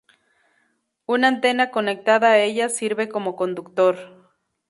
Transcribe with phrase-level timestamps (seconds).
[1.05, 4.31] Una antena conectada a ella sirve como conductor.